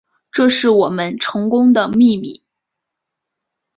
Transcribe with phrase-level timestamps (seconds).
[0.31, 2.41] 这是我们成功的秘密